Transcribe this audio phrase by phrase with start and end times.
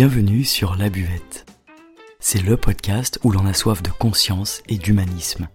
[0.00, 1.44] Bienvenue sur La Buvette.
[2.20, 5.48] C'est le podcast où l'on a soif de conscience et d'humanisme.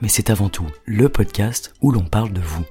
[0.00, 2.64] Mais c'est avant tout le podcast où l'on parle de vous.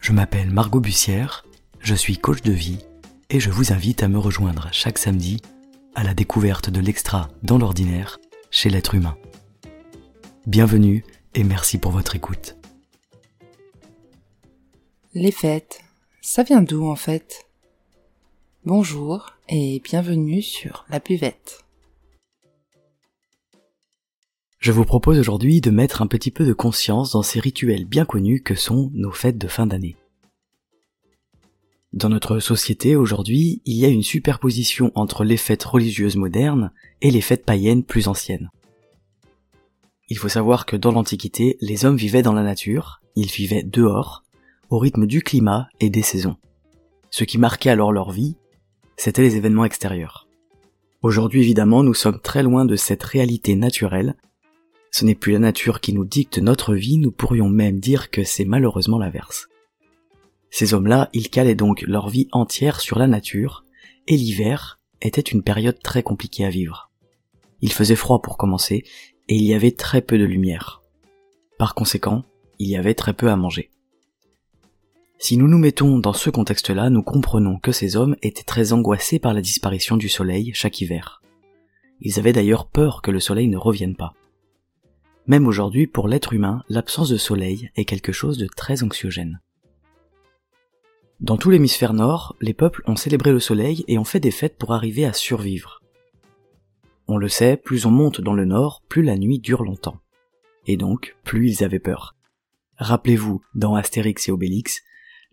[0.00, 1.44] Je m'appelle Margot Bussière,
[1.78, 2.84] je suis coach de vie
[3.30, 5.40] et je vous invite à me rejoindre chaque samedi
[5.94, 8.18] à la découverte de l'extra dans l'ordinaire
[8.50, 9.16] chez l'être humain.
[10.48, 11.04] Bienvenue
[11.36, 12.56] et merci pour votre écoute.
[15.14, 15.78] Les fêtes,
[16.22, 17.46] ça vient d'où en fait?
[18.66, 21.66] Bonjour et bienvenue sur La Buvette.
[24.58, 28.06] Je vous propose aujourd'hui de mettre un petit peu de conscience dans ces rituels bien
[28.06, 29.96] connus que sont nos fêtes de fin d'année.
[31.92, 37.10] Dans notre société aujourd'hui, il y a une superposition entre les fêtes religieuses modernes et
[37.10, 38.48] les fêtes païennes plus anciennes.
[40.08, 44.24] Il faut savoir que dans l'Antiquité, les hommes vivaient dans la nature, ils vivaient dehors,
[44.70, 46.38] au rythme du climat et des saisons.
[47.10, 48.36] Ce qui marquait alors leur vie,
[48.96, 50.28] c'était les événements extérieurs.
[51.02, 54.14] Aujourd'hui évidemment nous sommes très loin de cette réalité naturelle.
[54.90, 58.24] Ce n'est plus la nature qui nous dicte notre vie, nous pourrions même dire que
[58.24, 59.48] c'est malheureusement l'inverse.
[60.50, 63.64] Ces hommes-là, ils calaient donc leur vie entière sur la nature,
[64.06, 66.92] et l'hiver était une période très compliquée à vivre.
[67.60, 68.84] Il faisait froid pour commencer,
[69.28, 70.82] et il y avait très peu de lumière.
[71.58, 72.22] Par conséquent,
[72.60, 73.72] il y avait très peu à manger.
[75.18, 79.18] Si nous nous mettons dans ce contexte-là, nous comprenons que ces hommes étaient très angoissés
[79.18, 81.22] par la disparition du soleil chaque hiver.
[82.00, 84.12] Ils avaient d'ailleurs peur que le soleil ne revienne pas.
[85.26, 89.40] Même aujourd'hui, pour l'être humain, l'absence de soleil est quelque chose de très anxiogène.
[91.20, 94.58] Dans tout l'hémisphère nord, les peuples ont célébré le soleil et ont fait des fêtes
[94.58, 95.80] pour arriver à survivre.
[97.06, 100.00] On le sait, plus on monte dans le nord, plus la nuit dure longtemps.
[100.66, 102.14] Et donc, plus ils avaient peur.
[102.76, 104.82] Rappelez-vous, dans Astérix et Obélix,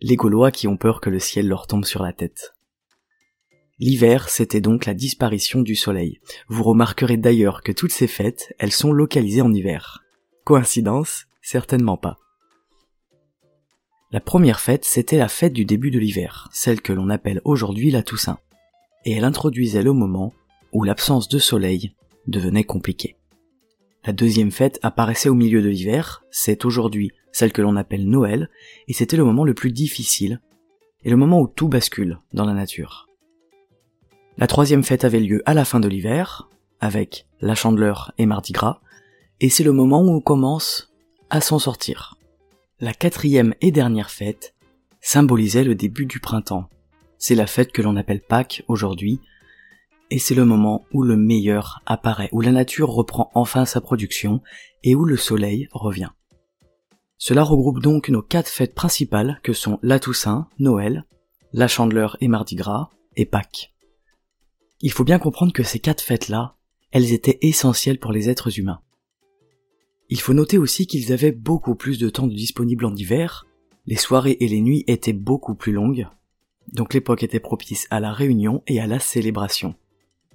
[0.02, 2.54] les Gaulois qui ont peur que le ciel leur tombe sur la tête.
[3.78, 6.20] L'hiver, c'était donc la disparition du soleil.
[6.48, 10.04] Vous remarquerez d'ailleurs que toutes ces fêtes, elles sont localisées en hiver.
[10.44, 11.26] Coïncidence?
[11.40, 12.18] Certainement pas.
[14.10, 17.90] La première fête, c'était la fête du début de l'hiver, celle que l'on appelle aujourd'hui
[17.90, 18.38] la Toussaint.
[19.04, 20.32] Et elle introduisait le moment
[20.72, 21.94] où l'absence de soleil
[22.26, 23.16] devenait compliquée.
[24.04, 28.50] La deuxième fête apparaissait au milieu de l'hiver, c'est aujourd'hui celle que l'on appelle Noël,
[28.88, 30.40] et c'était le moment le plus difficile,
[31.04, 33.08] et le moment où tout bascule dans la nature.
[34.38, 36.48] La troisième fête avait lieu à la fin de l'hiver,
[36.80, 38.80] avec la chandeleur et Mardi Gras,
[39.40, 40.92] et c'est le moment où on commence
[41.30, 42.16] à s'en sortir.
[42.80, 44.54] La quatrième et dernière fête
[45.00, 46.68] symbolisait le début du printemps.
[47.18, 49.20] C'est la fête que l'on appelle Pâques aujourd'hui,
[50.12, 54.42] et c'est le moment où le meilleur apparaît, où la nature reprend enfin sa production
[54.84, 56.10] et où le soleil revient.
[57.16, 61.06] Cela regroupe donc nos quatre fêtes principales que sont la Toussaint, Noël,
[61.54, 63.72] la Chandeleur et Mardi Gras, et Pâques.
[64.82, 66.56] Il faut bien comprendre que ces quatre fêtes-là,
[66.90, 68.82] elles étaient essentielles pour les êtres humains.
[70.10, 73.46] Il faut noter aussi qu'ils avaient beaucoup plus de temps disponible en hiver,
[73.86, 76.06] les soirées et les nuits étaient beaucoup plus longues,
[76.70, 79.74] donc l'époque était propice à la réunion et à la célébration.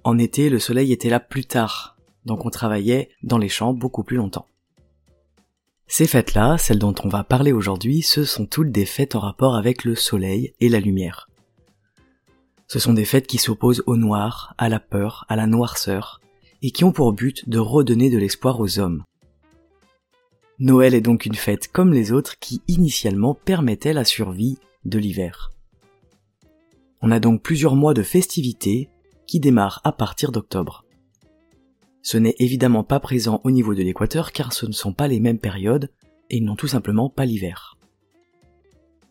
[0.04, 4.04] En été, le soleil était là plus tard, donc on travaillait dans les champs beaucoup
[4.04, 4.46] plus longtemps.
[5.86, 9.56] Ces fêtes-là, celles dont on va parler aujourd'hui, ce sont toutes des fêtes en rapport
[9.56, 11.28] avec le soleil et la lumière.
[12.66, 16.20] Ce sont des fêtes qui s'opposent au noir, à la peur, à la noirceur,
[16.60, 19.02] et qui ont pour but de redonner de l'espoir aux hommes.
[20.58, 25.52] Noël est donc une fête comme les autres qui initialement permettait la survie de l'hiver.
[27.00, 28.90] On a donc plusieurs mois de festivités
[29.28, 30.84] qui démarre à partir d'octobre.
[32.02, 35.20] Ce n'est évidemment pas présent au niveau de l'équateur car ce ne sont pas les
[35.20, 35.90] mêmes périodes
[36.30, 37.76] et ils n'ont tout simplement pas l'hiver.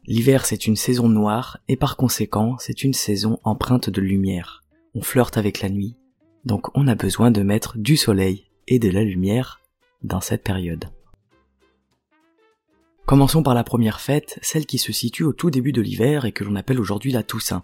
[0.05, 4.63] L'hiver c'est une saison noire et par conséquent c'est une saison empreinte de lumière.
[4.95, 5.95] On flirte avec la nuit,
[6.43, 9.61] donc on a besoin de mettre du soleil et de la lumière
[10.01, 10.85] dans cette période.
[13.05, 16.31] Commençons par la première fête, celle qui se situe au tout début de l'hiver et
[16.31, 17.63] que l'on appelle aujourd'hui la Toussaint.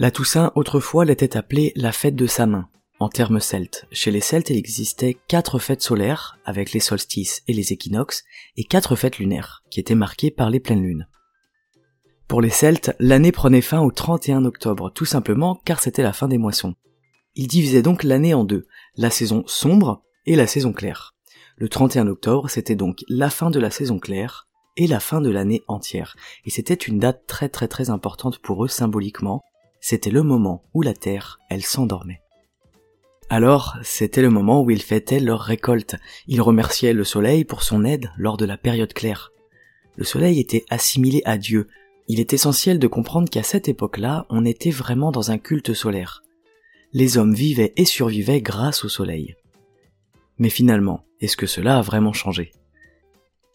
[0.00, 2.70] La Toussaint autrefois l'était appelée la fête de sa main,
[3.00, 3.86] en termes celtes.
[3.92, 8.24] Chez les Celtes, il existait quatre fêtes solaires, avec les solstices et les équinoxes,
[8.56, 11.06] et quatre fêtes lunaires, qui étaient marquées par les pleines lunes.
[12.28, 16.28] Pour les Celtes, l'année prenait fin au 31 octobre, tout simplement car c'était la fin
[16.28, 16.76] des moissons.
[17.34, 21.14] Ils divisaient donc l'année en deux, la saison sombre et la saison claire.
[21.58, 24.48] Le 31 octobre, c'était donc la fin de la saison claire
[24.78, 26.16] et la fin de l'année entière.
[26.46, 29.42] Et c'était une date très très très importante pour eux symboliquement,
[29.80, 32.20] c'était le moment où la terre, elle s'endormait.
[33.28, 35.96] Alors, c'était le moment où ils fêtaient leur récolte.
[36.26, 39.32] Ils remerciaient le soleil pour son aide lors de la période claire.
[39.96, 41.68] Le soleil était assimilé à Dieu.
[42.08, 46.22] Il est essentiel de comprendre qu'à cette époque-là, on était vraiment dans un culte solaire.
[46.92, 49.36] Les hommes vivaient et survivaient grâce au soleil.
[50.38, 52.50] Mais finalement, est-ce que cela a vraiment changé?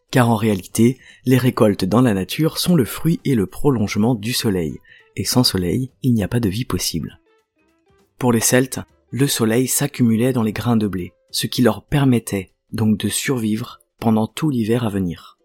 [0.10, 4.32] Car en réalité, les récoltes dans la nature sont le fruit et le prolongement du
[4.32, 4.80] soleil,
[5.16, 7.20] et sans soleil, il n'y a pas de vie possible.
[8.18, 8.80] Pour les Celtes,
[9.12, 13.80] le soleil s'accumulait dans les grains de blé, ce qui leur permettait donc de survivre
[14.00, 15.38] pendant tout l'hiver à venir.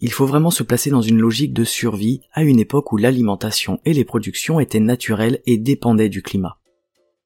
[0.00, 3.80] Il faut vraiment se placer dans une logique de survie à une époque où l'alimentation
[3.84, 6.58] et les productions étaient naturelles et dépendaient du climat.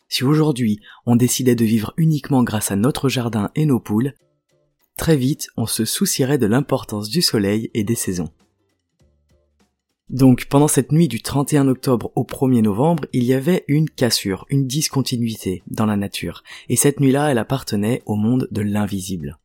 [0.08, 4.14] Si aujourd'hui on décidait de vivre uniquement grâce à notre jardin et nos poules,
[4.96, 8.31] très vite on se soucierait de l'importance du soleil et des saisons.
[10.12, 14.44] Donc pendant cette nuit du 31 octobre au 1er novembre, il y avait une cassure,
[14.50, 19.38] une discontinuité dans la nature, et cette nuit-là elle appartenait au monde de l'invisible.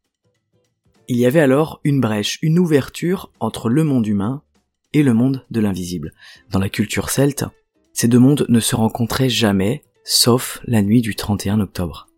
[1.07, 4.43] Il y avait alors une brèche, une ouverture entre le monde humain
[4.91, 6.11] et le monde de l'invisible.
[6.51, 7.45] Dans la culture celte,
[7.93, 12.09] ces deux mondes ne se rencontraient jamais, sauf la nuit du 31 octobre.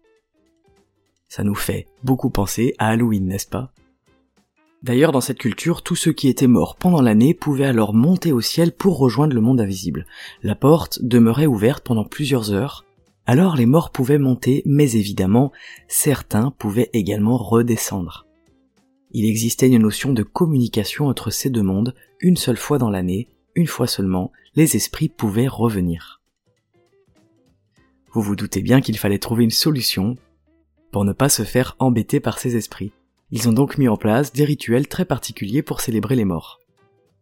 [1.27, 3.71] Ça nous fait beaucoup penser à Halloween, n'est-ce pas?
[4.81, 8.41] D'ailleurs, dans cette culture, tous ceux qui étaient morts pendant l'année pouvaient alors monter au
[8.41, 10.05] ciel pour rejoindre le monde invisible.
[10.41, 12.85] La porte demeurait ouverte pendant plusieurs heures,
[13.25, 15.51] alors les morts pouvaient monter, mais évidemment,
[15.87, 18.25] certains pouvaient également redescendre
[19.11, 23.27] il existait une notion de communication entre ces deux mondes, une seule fois dans l'année,
[23.55, 26.21] une fois seulement, les esprits pouvaient revenir.
[28.11, 30.15] Vous vous doutez bien qu'il fallait trouver une solution
[30.91, 32.91] pour ne pas se faire embêter par ces esprits.
[33.31, 36.59] Ils ont donc mis en place des rituels très particuliers pour célébrer les morts.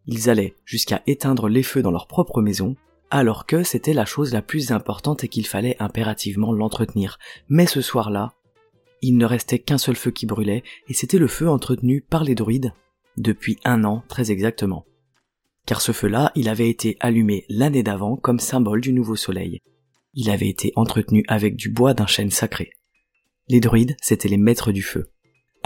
[0.05, 2.75] Ils allaient jusqu'à éteindre les feux dans leur propre maison,
[3.09, 7.19] alors que c'était la chose la plus importante et qu'il fallait impérativement l'entretenir.
[7.49, 8.33] Mais ce soir-là,
[9.01, 12.35] il ne restait qu'un seul feu qui brûlait, et c'était le feu entretenu par les
[12.35, 12.73] druides,
[13.17, 14.85] depuis un an très exactement.
[15.65, 19.59] Car ce feu-là, il avait été allumé l'année d'avant comme symbole du nouveau soleil.
[20.13, 22.71] Il avait été entretenu avec du bois d'un chêne sacré.
[23.49, 25.11] Les druides, c'étaient les maîtres du feu.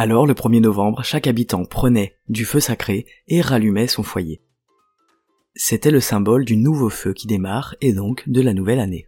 [0.03, 4.41] Alors, le 1er novembre, chaque habitant prenait du feu sacré et rallumait son foyer.
[5.53, 9.05] C'était le symbole du nouveau feu qui démarre et donc de la nouvelle année.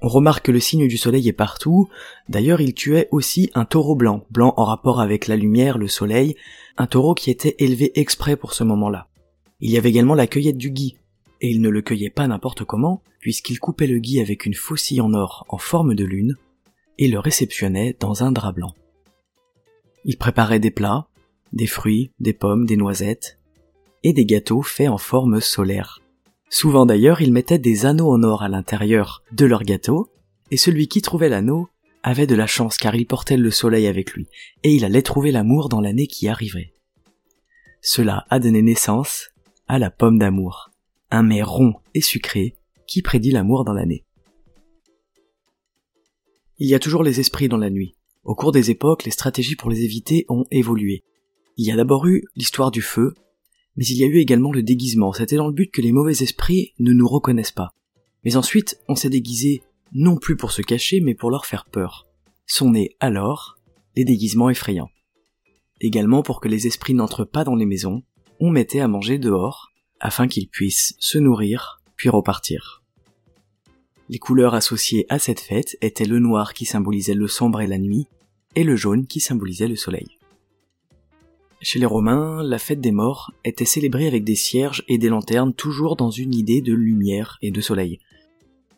[0.00, 1.88] On remarque que le signe du soleil est partout,
[2.28, 6.36] d'ailleurs il tuait aussi un taureau blanc, blanc en rapport avec la lumière, le soleil,
[6.76, 9.08] un taureau qui était élevé exprès pour ce moment-là.
[9.58, 10.98] Il y avait également la cueillette du gui,
[11.40, 15.00] et il ne le cueillait pas n'importe comment, puisqu'il coupait le gui avec une faucille
[15.00, 16.36] en or en forme de lune,
[16.98, 18.74] et le réceptionnait dans un drap blanc.
[20.04, 21.08] Il préparait des plats,
[21.52, 23.38] des fruits, des pommes, des noisettes,
[24.04, 26.00] et des gâteaux faits en forme solaire.
[26.50, 30.10] Souvent d'ailleurs, ils mettaient des anneaux en or à l'intérieur de leur gâteau,
[30.50, 31.68] et celui qui trouvait l'anneau
[32.02, 34.28] avait de la chance car il portait le soleil avec lui,
[34.62, 36.72] et il allait trouver l'amour dans l'année qui arrivait.
[37.80, 39.30] Cela a donné naissance
[39.66, 40.70] à la pomme d'amour,
[41.10, 42.56] un mets rond et sucré
[42.86, 44.04] qui prédit l'amour dans l'année.
[46.60, 47.94] Il y a toujours les esprits dans la nuit.
[48.24, 51.04] Au cours des époques, les stratégies pour les éviter ont évolué.
[51.56, 53.14] Il y a d'abord eu l'histoire du feu,
[53.76, 56.20] mais il y a eu également le déguisement, c'était dans le but que les mauvais
[56.20, 57.74] esprits ne nous reconnaissent pas.
[58.24, 59.62] Mais ensuite, on s'est déguisé
[59.92, 62.08] non plus pour se cacher, mais pour leur faire peur.
[62.44, 63.56] Sont nés alors
[63.94, 64.90] les déguisements effrayants.
[65.80, 68.02] Également pour que les esprits n'entrent pas dans les maisons,
[68.40, 72.82] on mettait à manger dehors, afin qu'ils puissent se nourrir, puis repartir.
[74.08, 77.78] Les couleurs associées à cette fête étaient le noir qui symbolisait le sombre et la
[77.78, 78.06] nuit,
[78.56, 80.18] et le jaune qui symbolisait le soleil.
[81.60, 85.52] Chez les Romains, la fête des morts était célébrée avec des cierges et des lanternes
[85.52, 87.98] toujours dans une idée de lumière et de soleil.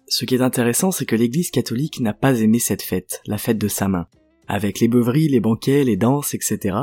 [0.08, 3.58] Ce qui est intéressant, c'est que l'église catholique n'a pas aimé cette fête, la fête
[3.58, 4.08] de sa main.
[4.48, 6.76] Avec les beuveries, les banquets, les danses, etc.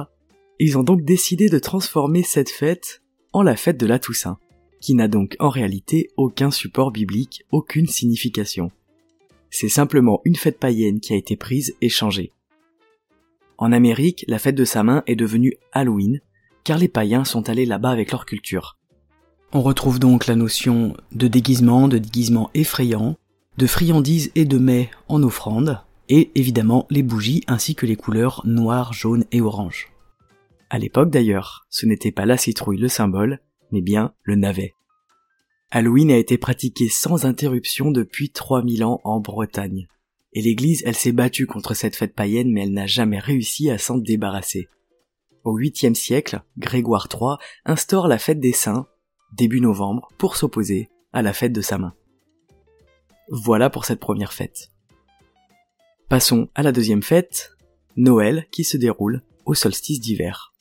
[0.60, 3.02] Ils ont donc décidé de transformer cette fête
[3.34, 4.40] en la fête de la Toussaint,
[4.82, 8.72] qui n'a donc en réalité aucun support biblique, aucune signification.
[9.50, 12.34] C'est simplement une fête païenne qui a été prise et changée.
[13.58, 16.22] En Amérique, la fête de sa main est devenue Halloween,
[16.64, 18.78] car les païens sont allés là-bas avec leur culture.
[19.54, 23.18] On retrouve donc la notion de déguisement, de déguisement effrayant,
[23.58, 25.80] de friandises et de mets en offrande,
[26.10, 29.88] et évidemment les bougies ainsi que les couleurs noir, jaune et orange.
[30.70, 33.40] À l'époque d'ailleurs, ce n'était pas la citrouille le symbole,
[33.72, 34.74] mais bien le navet.
[35.72, 39.88] Halloween a été pratiqué sans interruption depuis 3000 ans en Bretagne
[40.38, 43.80] et l'Église, elle s'est battue contre cette fête païenne, mais elle n'a jamais réussi à
[43.80, 44.68] s'en débarrasser.
[45.44, 48.86] Au 8e siècle, Grégoire III instaure la fête des saints,
[49.34, 51.96] début novembre, pour s'opposer à la fête de sa main.
[53.30, 54.70] Voilà pour cette première fête.
[56.08, 57.58] Passons à la deuxième fête,
[57.96, 60.54] Noël, qui se déroule au solstice d'hiver.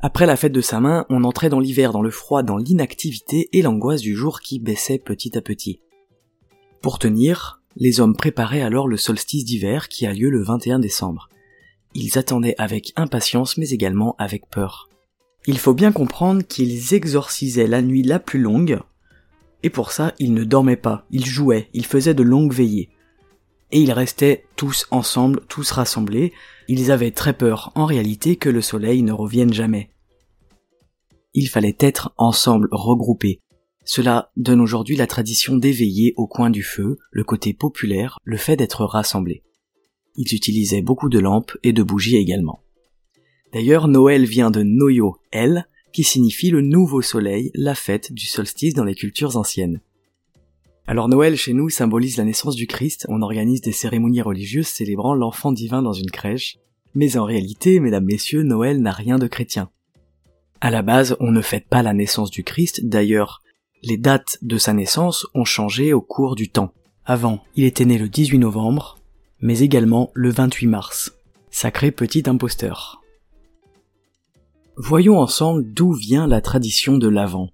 [0.00, 3.48] Après la fête de sa main, on entrait dans l'hiver, dans le froid, dans l'inactivité
[3.52, 5.80] et l'angoisse du jour qui baissait petit à petit.
[6.80, 11.28] Pour tenir, les hommes préparaient alors le solstice d'hiver qui a lieu le 21 décembre.
[11.94, 14.88] Ils attendaient avec impatience mais également avec peur.
[15.46, 18.80] Il faut bien comprendre qu'ils exorcisaient la nuit la plus longue,
[19.64, 22.90] et pour ça ils ne dormaient pas, ils jouaient, ils faisaient de longues veillées.
[23.72, 26.32] Et ils restaient tous ensemble, tous rassemblés,
[26.68, 29.90] ils avaient très peur en réalité que le soleil ne revienne jamais.
[31.34, 33.40] Il fallait être ensemble, regroupés.
[33.84, 38.56] Cela donne aujourd'hui la tradition d'éveiller au coin du feu, le côté populaire, le fait
[38.56, 39.42] d'être rassemblés.
[40.14, 42.60] Ils utilisaient beaucoup de lampes et de bougies également.
[43.52, 48.74] D'ailleurs, Noël vient de Noyo, El, qui signifie le nouveau soleil, la fête du solstice
[48.74, 49.80] dans les cultures anciennes.
[50.88, 55.14] Alors Noël chez nous symbolise la naissance du Christ, on organise des cérémonies religieuses célébrant
[55.14, 56.56] l'enfant divin dans une crèche,
[56.94, 59.68] mais en réalité, mesdames, messieurs, Noël n'a rien de chrétien.
[60.62, 63.42] À la base, on ne fête pas la naissance du Christ, d'ailleurs,
[63.82, 66.72] les dates de sa naissance ont changé au cours du temps.
[67.04, 68.98] Avant, il était né le 18 novembre,
[69.42, 71.12] mais également le 28 mars.
[71.50, 73.02] Sacré petit imposteur.
[74.78, 77.50] Voyons ensemble d'où vient la tradition de l'Avent.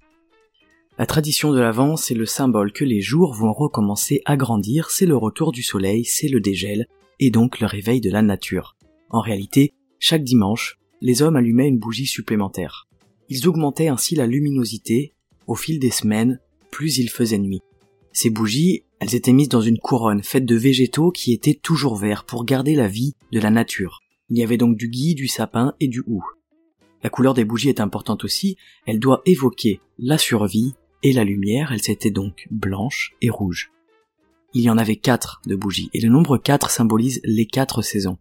[0.96, 5.06] La tradition de l'Avent, c'est le symbole que les jours vont recommencer à grandir, c'est
[5.06, 6.86] le retour du soleil, c'est le dégel,
[7.18, 8.76] et donc le réveil de la nature.
[9.10, 12.86] En réalité, chaque dimanche, les hommes allumaient une bougie supplémentaire.
[13.28, 15.14] Ils augmentaient ainsi la luminosité,
[15.48, 16.38] au fil des semaines,
[16.70, 17.62] plus il faisait nuit.
[18.12, 22.24] Ces bougies, elles étaient mises dans une couronne faite de végétaux qui étaient toujours verts
[22.24, 24.00] pour garder la vie de la nature.
[24.30, 26.22] Il y avait donc du gui, du sapin et du hou.
[27.02, 30.74] La couleur des bougies est importante aussi, elle doit évoquer la survie
[31.04, 33.70] et la lumière, elles étaient donc blanches et rouges.
[34.54, 38.16] Il y en avait quatre de bougies, et le nombre 4 symbolise les quatre saisons.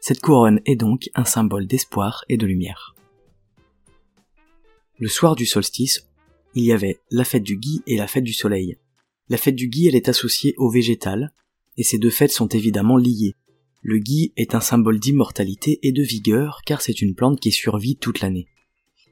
[0.00, 2.94] Cette couronne est donc un symbole d'espoir et de lumière.
[4.98, 6.06] Le soir du solstice,
[6.54, 8.76] il y avait la fête du gui et la fête du soleil.
[9.30, 11.32] La fête du gui, elle est associée au végétal,
[11.78, 13.34] et ces deux fêtes sont évidemment liées.
[13.80, 17.96] Le gui est un symbole d'immortalité et de vigueur car c'est une plante qui survit
[17.96, 18.46] toute l'année.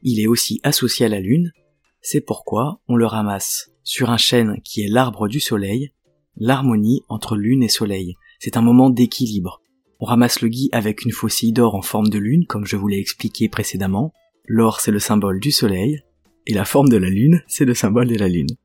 [0.02, 1.52] Il est aussi associé à la lune,
[2.00, 5.92] c'est pourquoi on le ramasse sur un chêne qui est l'arbre du soleil,
[6.36, 8.16] l'harmonie entre lune et soleil.
[8.38, 9.60] C'est un moment d'équilibre.
[10.00, 12.86] On ramasse le gui avec une faucille d'or en forme de lune, comme je vous
[12.86, 14.12] l'ai expliqué précédemment.
[14.46, 16.02] L'or c'est le symbole du soleil,
[16.46, 18.56] et la forme de la lune c'est le symbole de la lune.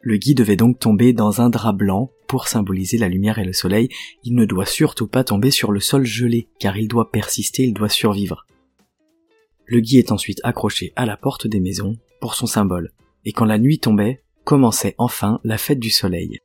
[0.00, 3.52] Le gui devait donc tomber dans un drap blanc pour symboliser la lumière et le
[3.52, 3.88] soleil,
[4.24, 7.74] il ne doit surtout pas tomber sur le sol gelé, car il doit persister, il
[7.74, 8.46] doit survivre.
[9.64, 12.92] Le gui est ensuite accroché à la porte des maisons pour son symbole,
[13.26, 16.38] et quand la nuit tombait, commençait enfin la fête du soleil.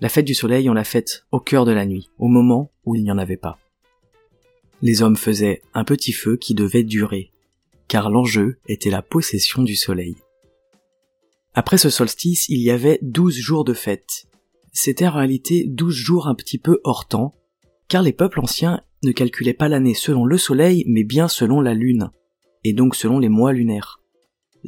[0.00, 2.96] La fête du soleil, on l'a faite au cœur de la nuit, au moment où
[2.96, 3.58] il n'y en avait pas.
[4.82, 7.30] Les hommes faisaient un petit feu qui devait durer,
[7.88, 10.16] car l'enjeu était la possession du soleil.
[11.54, 14.26] Après ce solstice, il y avait douze jours de fête,
[14.78, 17.34] c'était en réalité douze jours un petit peu hors temps,
[17.88, 21.72] car les peuples anciens ne calculaient pas l'année selon le soleil, mais bien selon la
[21.72, 22.10] lune,
[22.64, 24.00] et donc selon les mois lunaires.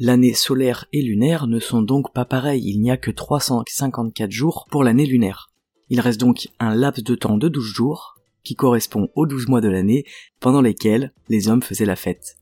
[0.01, 4.65] L'année solaire et lunaire ne sont donc pas pareilles, il n'y a que 354 jours
[4.71, 5.51] pour l'année lunaire.
[5.89, 8.15] Il reste donc un laps de temps de 12 jours,
[8.45, 10.05] qui correspond aux 12 mois de l'année,
[10.39, 12.37] pendant lesquels les hommes faisaient la fête.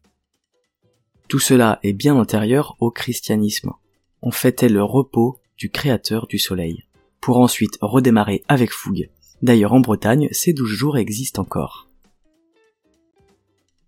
[1.29, 3.71] Tout cela est bien antérieur au christianisme.
[4.21, 6.83] On fêtait le repos du créateur du soleil
[7.21, 9.09] pour ensuite redémarrer avec fougue.
[9.41, 11.86] D'ailleurs en Bretagne, ces douze jours existent encore.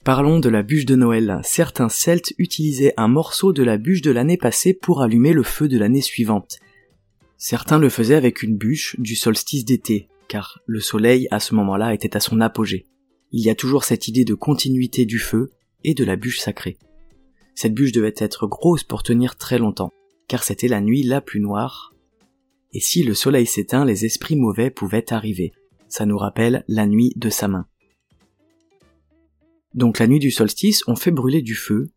[0.10, 1.40] Parlons de la bûche de Noël.
[1.44, 5.68] Certains Celtes utilisaient un morceau de la bûche de l'année passée pour allumer le feu
[5.68, 6.58] de l'année suivante.
[7.38, 11.94] Certains le faisaient avec une bûche du solstice d'été, car le soleil à ce moment-là
[11.94, 12.88] était à son apogée.
[13.32, 15.52] Il y a toujours cette idée de continuité du feu
[15.84, 16.80] et de la bûche sacrée.
[17.54, 19.92] Cette bûche devait être grosse pour tenir très longtemps,
[20.28, 21.94] car c'était la nuit la plus noire
[22.74, 25.52] et si le soleil s'éteint, les esprits mauvais pouvaient arriver.
[25.88, 27.68] Ça nous rappelle la nuit de sa main.
[29.74, 31.90] Donc la nuit du solstice, on fait brûler du feu,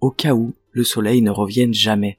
[0.00, 2.18] au cas où le soleil ne revienne jamais.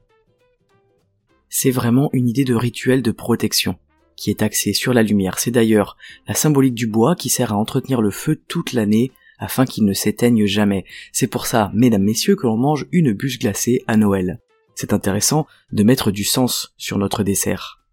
[1.49, 3.77] C'est vraiment une idée de rituel de protection,
[4.15, 5.39] qui est axée sur la lumière.
[5.39, 9.65] C'est d'ailleurs la symbolique du bois qui sert à entretenir le feu toute l'année afin
[9.65, 10.83] qu'il ne s'éteigne jamais.
[11.11, 14.39] C'est pour ça, mesdames, messieurs, que l'on mange une bûche glacée à Noël.
[14.75, 17.83] C'est intéressant de mettre du sens sur notre dessert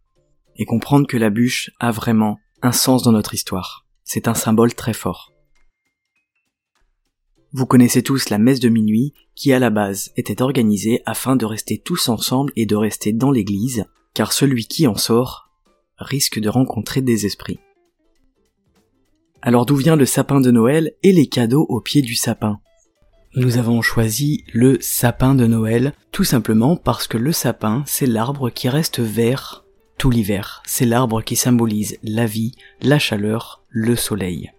[0.57, 3.87] et comprendre que la bûche a vraiment un sens dans notre histoire.
[4.05, 5.34] C'est un symbole très fort.
[7.57, 11.45] Vous connaissez tous la messe de minuit qui à la base était organisée afin de
[11.45, 15.53] rester tous ensemble et de rester dans l'église, car celui qui en sort
[15.97, 17.61] risque de rencontrer des esprits.
[19.41, 22.59] Alors d'où vient le sapin de Noël et les cadeaux au pied du sapin?
[23.37, 28.51] Nous avons choisi le sapin de Noël, tout simplement parce que le sapin, c'est l'arbre
[28.51, 29.65] qui reste vert
[29.97, 30.61] tout l'hiver.
[30.67, 34.51] C'est l'arbre qui symbolise la vie, la chaleur, le soleil.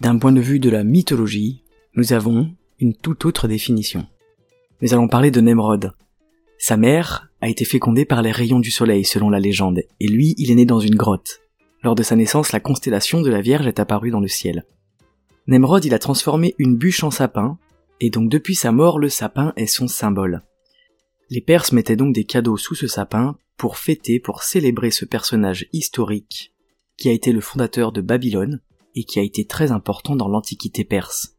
[0.00, 1.64] D'un point de vue de la mythologie,
[1.98, 4.06] nous avons une toute autre définition.
[4.80, 5.94] Nous allons parler de Nemrod.
[6.56, 10.36] Sa mère a été fécondée par les rayons du soleil selon la légende, et lui,
[10.38, 11.40] il est né dans une grotte.
[11.82, 14.64] Lors de sa naissance, la constellation de la Vierge est apparue dans le ciel.
[15.48, 17.58] Nemrod, il a transformé une bûche en sapin,
[17.98, 20.42] et donc depuis sa mort, le sapin est son symbole.
[21.30, 25.66] Les Perses mettaient donc des cadeaux sous ce sapin pour fêter, pour célébrer ce personnage
[25.72, 26.54] historique
[26.96, 28.60] qui a été le fondateur de Babylone
[28.94, 31.37] et qui a été très important dans l'Antiquité perse.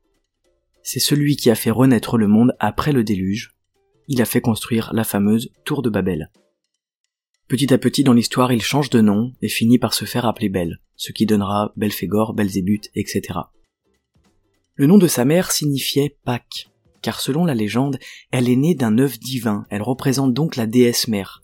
[0.84, 3.56] C'est celui qui a fait renaître le monde après le déluge.
[4.08, 6.32] Il a fait construire la fameuse tour de Babel.
[7.48, 10.50] Petit à petit dans l'histoire, il change de nom et finit par se faire appeler
[10.50, 13.40] Bel, ce qui donnera Belphégor, Belzébuth, etc.
[14.76, 16.70] Le nom de sa mère signifiait Pâques,
[17.02, 17.98] car selon la légende,
[18.32, 21.42] elle est née d'un œuf divin, elle représente donc la déesse mère.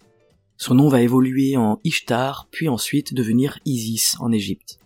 [0.57, 4.79] Son nom va évoluer en Ishtar, puis ensuite devenir Isis en Égypte.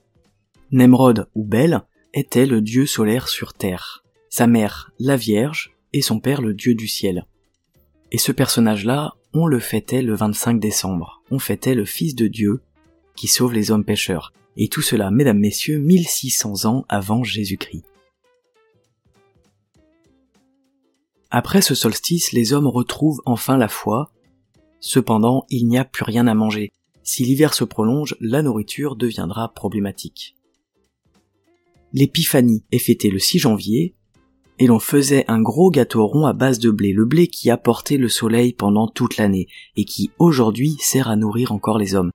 [0.71, 1.81] Nemrod ou Bel
[2.13, 6.75] était le dieu solaire sur terre sa mère la Vierge et son père le Dieu
[6.75, 7.25] du ciel.
[8.11, 11.21] Et ce personnage-là, on le fêtait le 25 décembre.
[11.31, 12.61] On fêtait le Fils de Dieu
[13.15, 14.33] qui sauve les hommes pécheurs.
[14.57, 17.85] Et tout cela, mesdames, messieurs, 1600 ans avant Jésus-Christ.
[21.31, 24.11] Après ce solstice, les hommes retrouvent enfin la foi.
[24.79, 26.71] Cependant, il n'y a plus rien à manger.
[27.03, 30.35] Si l'hiver se prolonge, la nourriture deviendra problématique.
[31.93, 33.95] L'épiphanie est fêtée le 6 janvier,
[34.59, 37.97] et l'on faisait un gros gâteau rond à base de blé, le blé qui apportait
[37.97, 39.47] le soleil pendant toute l'année,
[39.77, 42.11] et qui aujourd'hui sert à nourrir encore les hommes.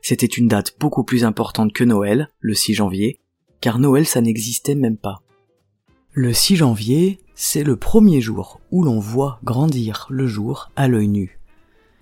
[0.00, 3.20] C'était une date beaucoup plus importante que Noël, le 6 janvier,
[3.60, 5.22] car Noël ça n'existait même pas.
[6.12, 11.08] Le 6 janvier, c'est le premier jour où l'on voit grandir le jour à l'œil
[11.08, 11.38] nu.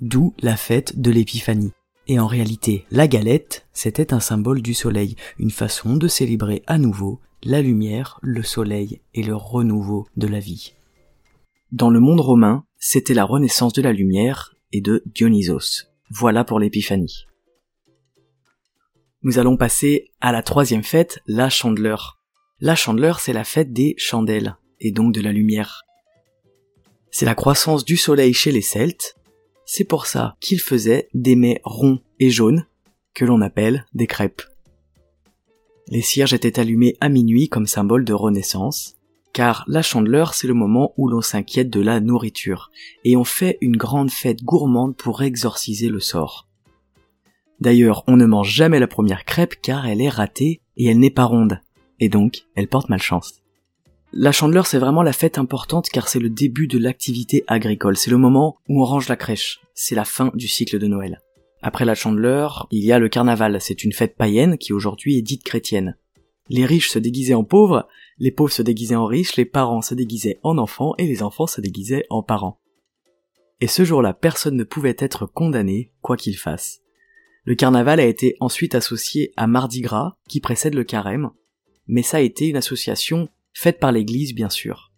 [0.01, 1.73] D'où la fête de l'épiphanie.
[2.07, 6.79] Et en réalité, la galette, c'était un symbole du soleil, une façon de célébrer à
[6.79, 10.75] nouveau la lumière, le soleil et le renouveau de la vie.
[11.73, 15.87] Dans le monde romain, c'était la renaissance de la lumière et de Dionysos.
[16.11, 17.27] Voilà pour l'épiphanie.
[19.23, 22.21] Nous allons passer à la troisième fête, la chandeleur.
[22.59, 25.83] La chandeleur, c'est la fête des chandelles, et donc de la lumière.
[27.11, 29.17] C'est la croissance du soleil chez les Celtes.
[29.65, 32.67] C'est pour ça qu'ils faisaient des mets ronds et jaunes,
[33.15, 34.43] que l'on appelle des crêpes.
[35.91, 38.95] Les cierges étaient allumés à minuit comme symbole de renaissance,
[39.33, 42.71] car la chandeleur c'est le moment où l'on s'inquiète de la nourriture,
[43.05, 46.49] et on fait une grande fête gourmande pour exorciser le sort.
[47.61, 51.11] D'ailleurs, on ne mange jamais la première crêpe car elle est ratée et elle n'est
[51.11, 51.61] pas ronde,
[51.99, 53.43] et donc elle porte malchance.
[54.13, 58.11] La chandeleur c'est vraiment la fête importante car c'est le début de l'activité agricole, c'est
[58.11, 61.21] le moment où on range la crèche, c'est la fin du cycle de Noël.
[61.63, 65.23] Après la chandeleur, il y a le carnaval, c'est une fête païenne qui aujourd'hui est
[65.23, 65.97] dite chrétienne.
[66.49, 67.87] Les riches se déguisaient en pauvres,
[68.19, 71.47] les pauvres se déguisaient en riches, les parents se déguisaient en enfants et les enfants
[71.47, 72.61] se déguisaient en parents.
[73.61, 76.81] Et ce jour-là, personne ne pouvait être condamné, quoi qu'il fasse.
[77.45, 81.31] Le carnaval a été ensuite associé à Mardi Gras, qui précède le carême,
[81.87, 84.93] mais ça a été une association faite par l'église, bien sûr.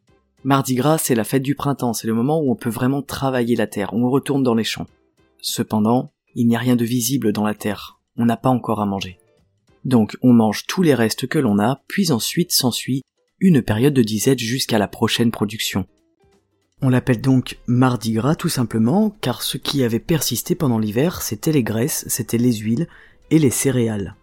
[0.45, 3.57] Mardi Gras, c'est la fête du printemps, c'est le moment où on peut vraiment travailler
[3.57, 4.87] la terre, où on retourne dans les champs.
[5.41, 8.87] Cependant, il n'y a rien de visible dans la terre, on n'a pas encore à
[8.87, 9.19] manger.
[9.85, 13.03] Donc on mange tous les restes que l'on a, puis ensuite s'ensuit
[13.41, 15.87] une période de disette jusqu'à la prochaine production.
[16.81, 21.53] On l'appelle donc mardi gras tout simplement, car ce qui avait persisté pendant l'hiver, c'était
[21.53, 22.89] les graisses, c'était les huiles
[23.31, 24.17] et les céréales.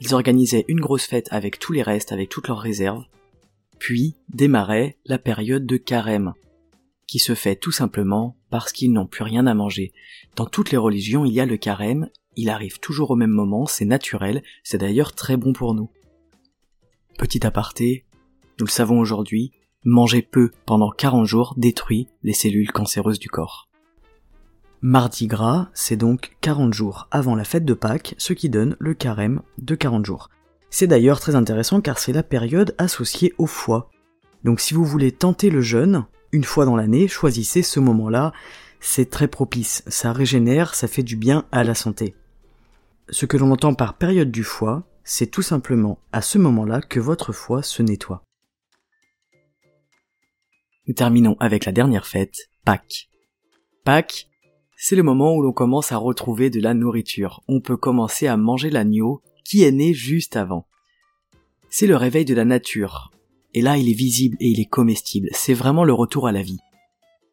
[0.00, 3.04] Ils organisaient une grosse fête avec tous les restes, avec toutes leurs réserves,
[3.78, 6.32] puis démarrait la période de carême,
[7.06, 9.92] qui se fait tout simplement parce qu'ils n'ont plus rien à manger.
[10.36, 13.64] Dans toutes les religions, il y a le carême, il arrive toujours au même moment,
[13.64, 15.90] c'est naturel, c'est d'ailleurs très bon pour nous.
[17.18, 18.04] Petit aparté,
[18.60, 19.52] nous le savons aujourd'hui,
[19.84, 23.70] manger peu pendant 40 jours détruit les cellules cancéreuses du corps.
[24.82, 28.92] Mardi gras, c'est donc 40 jours avant la fête de Pâques, ce qui donne le
[28.92, 30.28] carême de 40 jours.
[30.68, 33.88] C'est d'ailleurs très intéressant car c'est la période associée au foie.
[34.44, 38.32] Donc si vous voulez tenter le jeûne, une fois dans l'année, choisissez ce moment-là,
[38.80, 42.16] c'est très propice, ça régénère, ça fait du bien à la santé.
[43.08, 47.00] Ce que l'on entend par période du foie, c'est tout simplement à ce moment-là que
[47.00, 48.24] votre foie se nettoie.
[50.88, 53.08] Nous terminons avec la dernière fête, Pâques.
[53.84, 54.28] Pâques,
[54.76, 57.42] c'est le moment où l'on commence à retrouver de la nourriture.
[57.46, 60.66] On peut commencer à manger l'agneau qui est né juste avant.
[61.70, 63.12] C'est le réveil de la nature,
[63.54, 66.42] et là il est visible et il est comestible, c'est vraiment le retour à la
[66.42, 66.58] vie.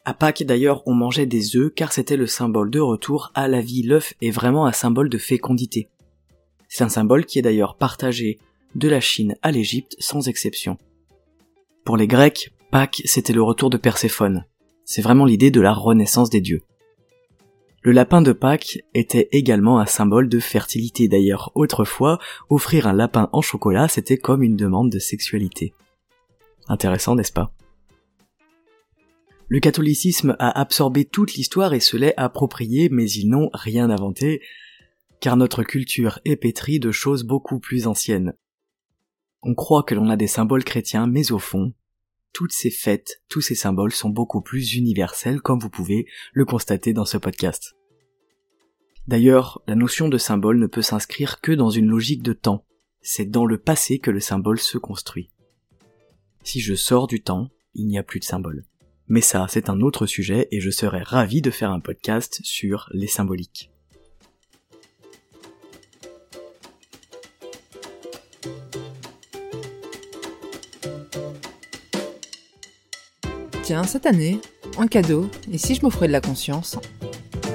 [0.05, 3.61] À Pâques d'ailleurs on mangeait des œufs car c'était le symbole de retour à la
[3.61, 5.89] vie, l'œuf est vraiment un symbole de fécondité.
[6.67, 8.39] C'est un symbole qui est d'ailleurs partagé
[8.75, 10.77] de la Chine à l'Égypte sans exception.
[11.83, 14.45] Pour les Grecs, Pâques c'était le retour de Perséphone,
[14.85, 16.61] c'est vraiment l'idée de la renaissance des dieux.
[17.81, 21.51] Le lapin de Pâques était également un symbole de fertilité d'ailleurs.
[21.55, 25.73] Autrefois, offrir un lapin en chocolat, c'était comme une demande de sexualité.
[26.69, 27.51] Intéressant, n'est-ce pas?
[29.47, 34.41] Le catholicisme a absorbé toute l'histoire et se l'est approprié, mais ils n'ont rien inventé,
[35.19, 38.33] car notre culture est pétrie de choses beaucoup plus anciennes.
[39.41, 41.73] On croit que l'on a des symboles chrétiens, mais au fond,
[42.31, 46.93] toutes ces fêtes, tous ces symboles sont beaucoup plus universels comme vous pouvez le constater
[46.93, 47.75] dans ce podcast.
[49.07, 52.65] D'ailleurs, la notion de symbole ne peut s'inscrire que dans une logique de temps.
[53.01, 55.31] C'est dans le passé que le symbole se construit.
[56.51, 58.65] Si je sors du temps, il n'y a plus de symbole.
[59.07, 62.89] Mais ça, c'est un autre sujet et je serais ravi de faire un podcast sur
[62.91, 63.69] les symboliques.
[73.61, 74.41] Tiens, cette année,
[74.77, 76.79] en cadeau, et si je m'offrais de la conscience?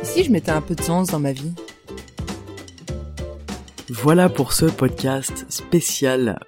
[0.02, 1.52] Et si je mettais un peu de sens dans ma vie?
[3.88, 6.38] Voilà pour ce podcast spécial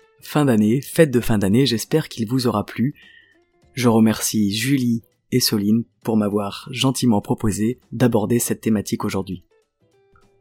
[0.83, 2.94] fête de fin d'année, j'espère qu'il vous aura plu.
[3.72, 9.44] Je remercie Julie et Soline pour m'avoir gentiment proposé d'aborder cette thématique aujourd'hui.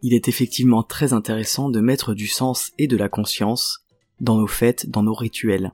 [0.01, 3.85] Il est effectivement très intéressant de mettre du sens et de la conscience
[4.19, 5.71] dans nos fêtes, dans nos rituels.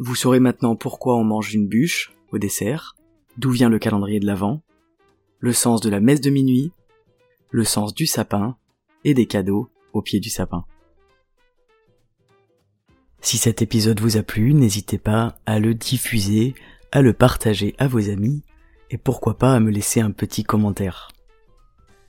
[0.00, 2.96] Vous saurez maintenant pourquoi on mange une bûche, au dessert,
[3.36, 4.62] d'où vient le calendrier de l'Avent,
[5.38, 6.72] le sens de la messe de minuit,
[7.50, 8.56] le sens du sapin
[9.04, 10.64] et des cadeaux au pied du sapin.
[13.22, 16.54] Si cet épisode vous a plu, n'hésitez pas à le diffuser,
[16.90, 18.42] à le partager à vos amis
[18.90, 21.08] et pourquoi pas à me laisser un petit commentaire.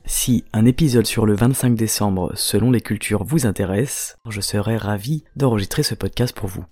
[0.05, 5.23] Si un épisode sur le 25 décembre selon les cultures vous intéresse, je serai ravi
[5.35, 6.65] d'enregistrer ce podcast pour vous.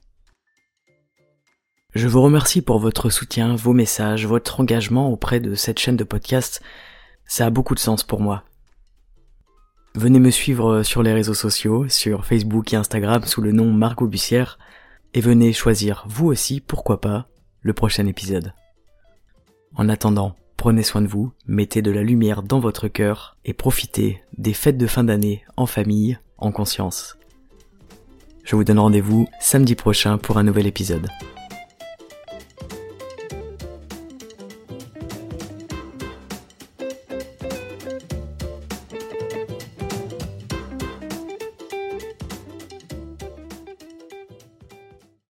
[1.94, 6.04] Je vous remercie pour votre soutien, vos messages, votre engagement auprès de cette chaîne de
[6.04, 6.62] podcast.
[7.26, 8.44] Ça a beaucoup de sens pour moi.
[9.94, 14.08] Venez me suivre sur les réseaux sociaux, sur Facebook et Instagram sous le nom Margot
[14.08, 14.58] Bussière,
[15.14, 17.28] et venez choisir vous aussi, pourquoi pas,
[17.62, 18.54] le prochain épisode.
[19.76, 24.24] En attendant, prenez soin de vous, mettez de la lumière dans votre cœur et profitez
[24.38, 27.18] des fêtes de fin d'année en famille, en conscience.
[28.46, 31.08] Je vous donne rendez-vous samedi prochain pour un nouvel épisode.